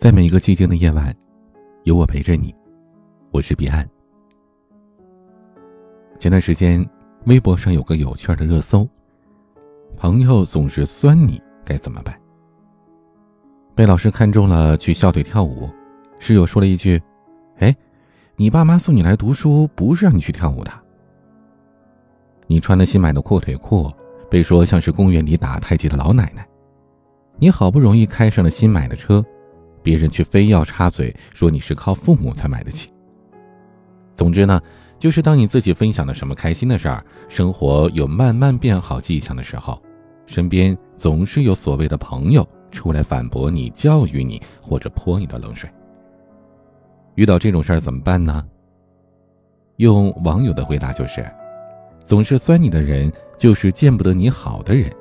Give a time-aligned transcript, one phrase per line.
[0.00, 1.14] 在每一个寂静的夜晚，
[1.82, 2.54] 有我陪着你。
[3.32, 3.86] 我是彼岸。
[6.18, 6.82] 前段时间，
[7.26, 8.88] 微博上有个有趣的热搜：
[9.98, 12.18] 朋友总是酸你，该怎么办？
[13.74, 15.68] 被老师看中了，去校队跳舞，
[16.18, 16.98] 室友说了一句
[17.60, 17.76] ：“哎，
[18.36, 20.72] 你爸妈送你来读书，不是让你去跳舞的。”
[22.48, 23.92] 你穿了新买的阔腿裤，
[24.30, 26.48] 被说像是公园里打太极的老奶奶。
[27.36, 29.22] 你好不容易开上了新买的车。
[29.82, 32.90] 别人却非要插嘴说你是靠父母才买得起。
[34.14, 34.60] 总之呢，
[34.98, 39.80] 就是当你自己分享了什么开心的事儿，生活有慢慢变好迹象的时候，
[40.26, 45.70] 身边总是有所谓的朋友出来反驳你、教育你或者泼你的冷水。
[47.14, 48.46] 遇到这种事儿怎么办呢？
[49.76, 51.26] 用网友的回答就是：
[52.04, 54.92] 总是酸你的人就是见不得你好的人，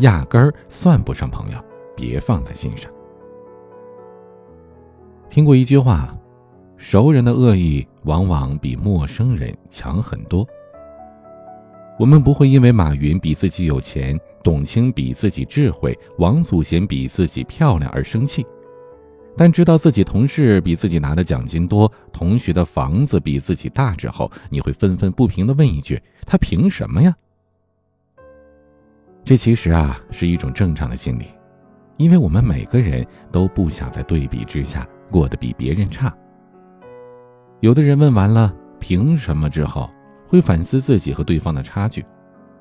[0.00, 1.58] 压根儿算不上朋友，
[1.96, 2.90] 别放在心上。
[5.28, 6.16] 听过一句话，
[6.76, 10.46] 熟人的恶意往往比陌生人强很多。
[11.98, 18.46] 我们不会因为马云比自己有钱，董卿比自己智慧，王祖贤比自己漂亮而生气，
[19.36, 27.14] 但知道自己同事比自己拿的奖金多，同学的房子比自己大之后，你会愤愤不平的问一句：“他凭什么呀？”
[29.24, 31.26] 这其实啊是一种正常的心理，
[31.96, 34.86] 因为我们每个人都不想在对比之下。
[35.10, 36.12] 过得比别人差。
[37.60, 39.88] 有的人问完了“凭什么”之后，
[40.28, 42.04] 会反思自己和对方的差距，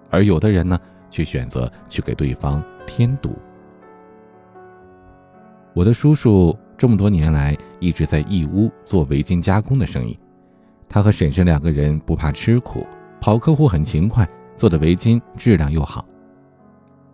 [0.09, 0.79] 而有的人呢，
[1.09, 3.37] 却选择去给对方添堵。
[5.73, 10.17] 我的叔叔这么多年来一直在义乌做围巾加工的生意，
[10.87, 12.87] 他和婶婶两个人不怕吃苦，
[13.19, 16.05] 跑客户很勤快，做的围巾质量又好。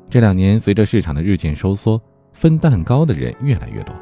[0.07, 1.99] 这两年随着市场的日渐收缩，
[2.33, 3.95] 分蛋糕的人越来越多。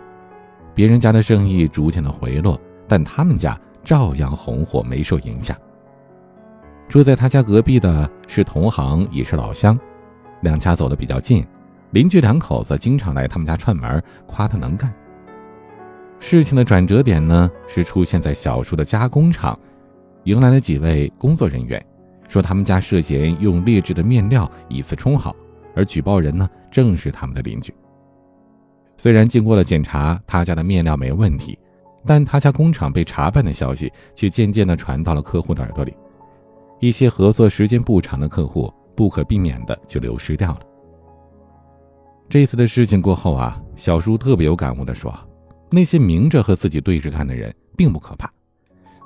[0.80, 5.54] 别人家的生意逐渐的回落，但他们家照样红火，没受影响。
[6.88, 9.78] 住在他家隔壁的是同行，也是老乡，
[10.40, 11.46] 两家走得比较近，
[11.92, 14.90] 邻居两口子经常来他们家串门，夸他能干。
[16.18, 19.60] 事情的转折点呢，是出现在小叔的加工厂，
[20.24, 21.86] 迎来了几位工作人员，
[22.30, 25.36] 说他们家涉嫌用劣质的面料以次充好，
[25.76, 27.76] 而举报人呢，正是他们的邻居。
[29.00, 31.58] 虽然经过了检查，他家的面料没问题，
[32.06, 35.96] 但他家工厂被查办的消息却渐渐地传到了客户的耳朵里。
[36.82, 40.60] 一些合作时间不长的客户不可避免的就流失掉了。
[42.28, 45.18] 这次的事情过后啊，小叔特别有感悟地说
[45.72, 48.30] ：“那些明着和自己对着干的人并不可怕，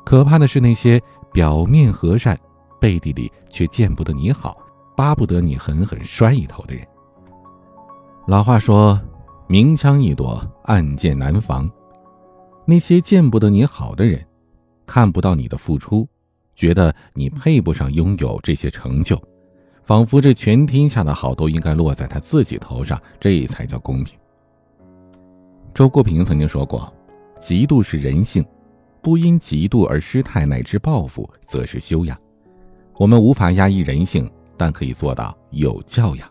[0.03, 0.99] 可怕的是那些
[1.31, 2.35] 表面和善，
[2.81, 4.57] 背地里却见不得你好，
[4.97, 6.83] 巴不得你狠狠摔一头的人。”
[8.25, 8.99] 老话说。
[9.47, 11.69] 明枪易躲，暗箭难防。
[12.65, 14.25] 那些见不得你好的人，
[14.85, 16.07] 看不到你的付出，
[16.55, 19.21] 觉得你配不上拥有这些成就，
[19.83, 24.17] 仿佛这全天下的好都应该落在他自己头上，这才叫公平。
[25.73, 26.91] 周国平曾经说过
[27.41, 28.45] ：“嫉妒是人性，
[29.01, 32.17] 不因嫉妒而失态乃至报复，则是修养。”
[32.97, 36.29] 我们无法压抑人性，但可以做到有教养。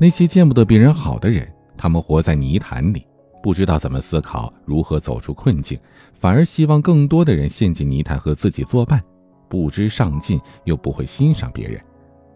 [0.00, 3.04] 那些见不得别人好的人，他们活在泥潭里，
[3.42, 5.76] 不知道怎么思考如何走出困境，
[6.12, 9.02] 反而希望更多的人陷进泥潭和自己作伴，
[9.48, 11.80] 不知上进又不会欣赏别人，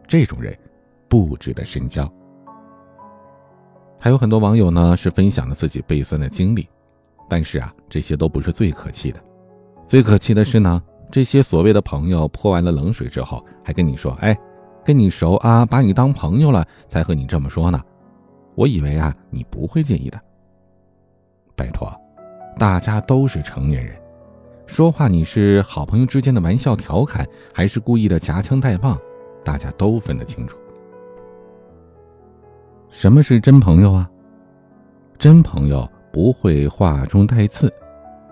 [0.08, 0.58] 这种人
[1.08, 2.12] 不值得深交。
[4.00, 6.68] 还有很多网友呢是分享了自己被酸的经历，
[7.28, 9.22] 但是啊，这些都不是最可气的，
[9.86, 14.36] 最可气的是呢，这些所谓的朋友泼完了冷水之后，还跟你说，哎。
[14.84, 17.80] 跟你熟啊，把你当朋友了，才和你这么说呢。
[18.54, 20.20] 我以为啊，你不会介意的。
[21.54, 21.92] 拜托，
[22.58, 23.96] 大家都是成年人，
[24.66, 28.98] 说话你是好朋友之间的玩笑调侃，还是故意的夹枪带棒，
[29.44, 30.56] 大家都分得清楚。
[32.88, 34.10] 什么是真朋友啊？
[35.18, 37.72] 真朋友不会话中带刺，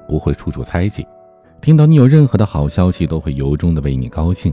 [0.08, 1.06] 不会处处猜忌，
[1.60, 4.52] 听到你有任何的好消息，都会由衷的为你高兴。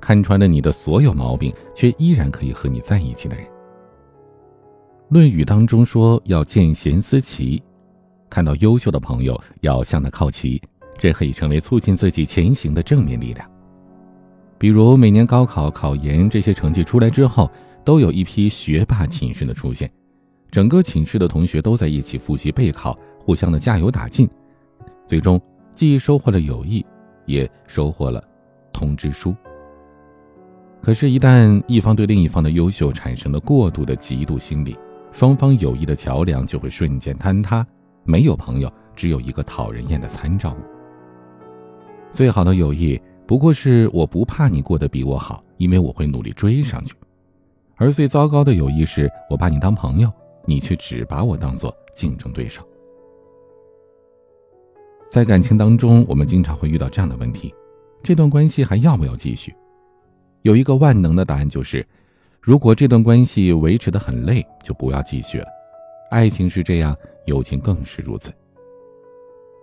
[0.00, 3.44] 看穿了你的所有毛病，却依然可以和你在一起的人。
[5.08, 7.62] 《论语》当中说要见贤思齐，
[8.28, 10.62] 看到优秀的朋友要向他靠齐，
[10.96, 13.50] 这可以成为促进自己前行的正面力量。
[14.56, 17.50] 比如每年高考、考研这些成绩出来之后，
[17.84, 19.90] 都有一批学霸寝室的出现，
[20.50, 24.28] 整个寝室的同学都在一起复习备考，互相的加油打劲，
[25.06, 25.40] 最终
[25.74, 26.84] 既收获了友谊，
[27.26, 28.22] 也收获了
[28.72, 29.34] 通知书。
[30.82, 34.76] 可是，一旦一方对另一方的优秀产生了过度的嫉妒心理，
[35.12, 37.66] 双方友谊的桥梁就会瞬间坍塌。
[38.02, 40.56] 没有朋友，只有一个讨人厌的参照物。
[42.10, 46.94] 最好的友谊，不过是我不怕你过得比我好，因为我会努力追上去；
[47.76, 50.10] 而最糟糕的友谊是，我把你当朋友，
[50.46, 52.66] 你却只把我当做竞争对手。
[55.10, 57.54] 在感情当中，我们经常会遇到这样的问题：
[58.02, 59.54] 这段关系还要不要继续？
[60.42, 61.86] 有一个万能的答案就是，
[62.40, 65.46] 如果这段关系维持的很累，就不要继续了。
[66.10, 66.96] 爱情是这样，
[67.26, 68.32] 友情更是如此。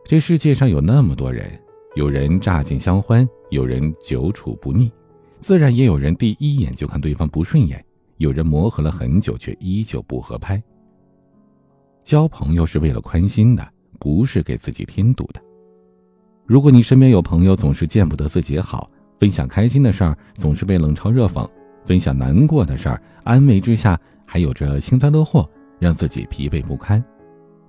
[0.05, 1.51] 这世界上有那么多人，
[1.95, 4.91] 有人乍见相欢，有人久处不腻，
[5.39, 7.83] 自然也有人第一眼就看对方不顺眼，
[8.17, 10.61] 有人磨合了很久却依旧不合拍。
[12.03, 13.67] 交朋友是为了宽心的，
[13.99, 15.41] 不是给自己添堵的。
[16.45, 21.49] 如果你身边有朋友总是见不得自己好，分享开心的事儿总是被冷嘲热讽，
[21.85, 25.49] 分享难过的事儿安慰之下还有着幸灾乐祸。
[25.79, 27.05] 让自己疲惫不堪，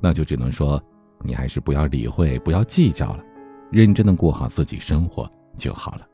[0.01, 0.83] 那就只能说，
[1.23, 3.23] 你还是不要理会，不要计较了，
[3.71, 6.07] 认真的过好自己生活就好了。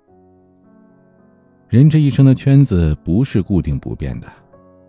[1.68, 4.26] 人这一生的圈子不是固定不变的，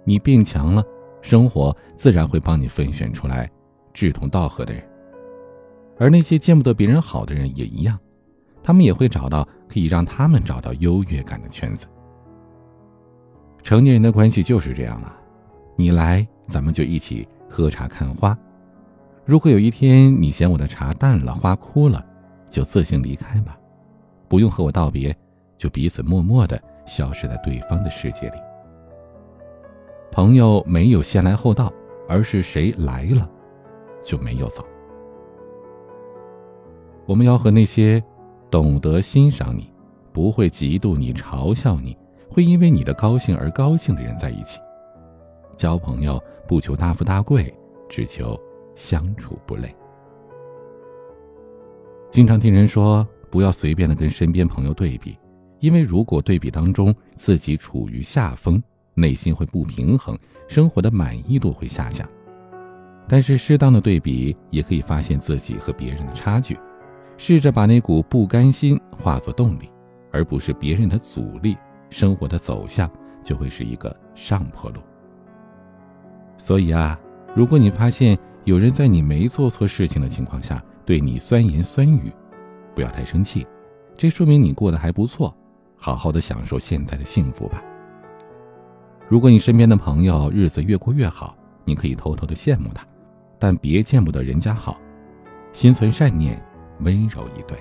[0.03, 0.83] 你变强了，
[1.21, 3.47] 生活自然会帮你分选出来
[3.93, 4.81] 志同道合的人。
[5.99, 7.99] 而那些见不得别人好的人也一样，
[8.63, 11.87] 他们也会找到可以让他们找到优越感的圈子。
[13.63, 15.15] 成年人的关系就是这样了，
[15.75, 16.27] 你来。
[16.47, 18.37] 咱们就一起喝茶看花。
[19.25, 22.05] 如果有一天你嫌我的茶淡了，花枯了，
[22.51, 23.57] 就自行离开吧，
[24.27, 25.11] 不用和我道别，
[25.57, 28.37] 就彼此默默的消失在对方的世界里。
[30.11, 31.73] 朋友没有先来后到，
[32.07, 33.27] 而是谁来了，
[34.03, 34.63] 就没有走。
[37.07, 38.03] 我们要和那些
[38.55, 39.69] 懂得欣赏你、
[40.13, 41.97] 不会嫉妒你、嘲笑你、
[42.29, 44.61] 会因为你的高兴而高兴的人在一起。
[45.57, 46.17] 交朋友。
[46.47, 47.51] 不求大富大贵，
[47.89, 48.39] 只求
[48.75, 49.75] 相处不累。
[52.11, 55.17] 经常听人说，不要随便的跟身边朋友对比，
[55.59, 58.61] 因为如果对比当中自己处于下风，
[58.93, 60.15] 内心会不平衡，
[60.47, 62.07] 生活的满意度会下降。
[63.07, 66.55] 但是适当的对比，也可以发现自己和别人的差距，
[67.17, 69.69] 试着把那股不甘心化作动力，
[70.11, 71.57] 而不是别人的阻力，
[71.89, 72.89] 生活的走向
[73.23, 74.81] 就会是一个上坡路。
[76.37, 76.99] 所以啊，
[77.33, 82.11] 如果你发现有人在你没做错事情的情况下对你酸言酸语，
[82.75, 83.47] 不要太生气，
[83.95, 85.33] 这说明你过得还不错，
[85.77, 87.63] 好好的享受现在的幸福吧。
[89.07, 92.85] 如果你身边的朋友日子越过越好，你可以偷偷的羡慕他，
[93.39, 94.77] 但别见不得人家好，
[95.53, 96.43] 心存善念，
[96.79, 97.57] 温柔以对，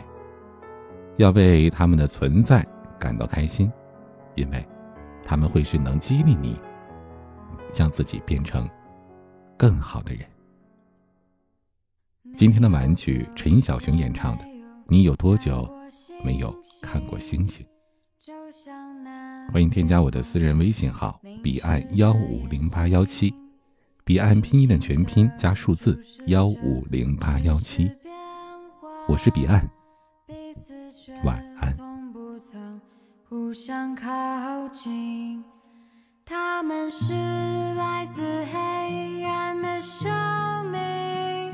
[1.17, 2.67] 要为他们的存在
[2.99, 3.71] 感到开心，
[4.35, 4.67] 因为
[5.25, 6.59] 他们会是能激励你。
[7.73, 8.71] 将自己变成
[9.57, 10.25] 更好的人。
[12.37, 14.45] 今天的玩曲，陈小熊演唱的
[14.87, 15.69] 《你有多久
[16.23, 17.67] 没有看过星星》。
[19.53, 23.35] 欢迎添加我的私人微信号：彼岸幺五零八幺七，
[24.05, 27.91] 彼岸拼音的全拼加数字幺五零八幺七。
[29.07, 29.71] 我是彼岸，
[31.25, 31.77] 晚安。
[36.25, 37.13] 他们是
[37.75, 40.11] 来自黑暗的生
[40.71, 41.53] 命，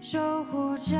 [0.00, 0.96] 守护着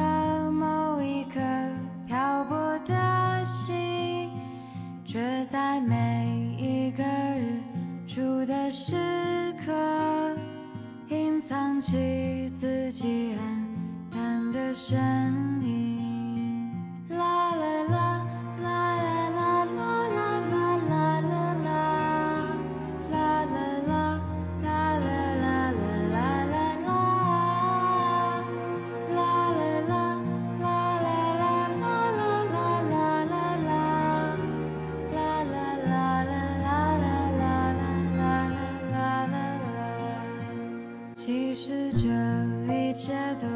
[43.02, 43.48] 切都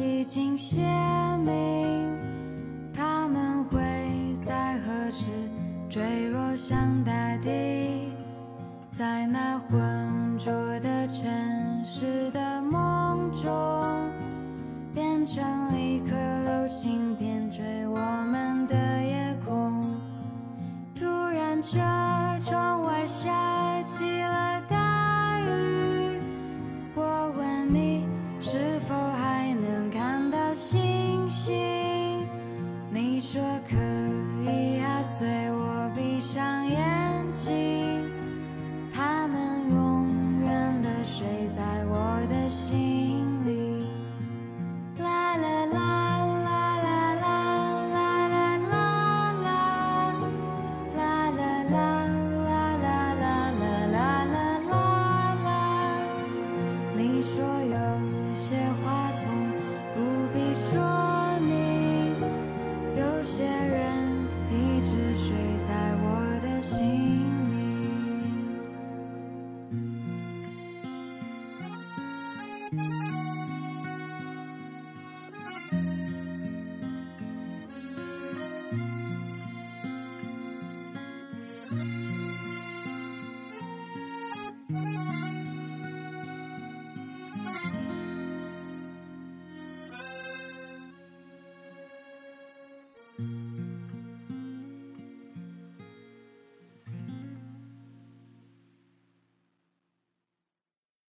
[0.00, 0.76] 已经写
[1.44, 2.16] 明，
[2.94, 3.80] 他们会
[4.46, 5.26] 在何时
[5.90, 8.12] 坠落向大地，
[8.92, 11.26] 在那浑浊的城
[11.84, 13.50] 市的梦中，
[14.94, 15.44] 变成
[15.76, 17.96] 一颗流星点缀我
[18.30, 19.90] 们的夜空。
[20.94, 21.80] 突然，这
[22.48, 23.32] 窗外下